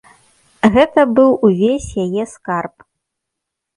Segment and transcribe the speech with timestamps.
[0.75, 2.75] Гэта быў увесь яе скарб.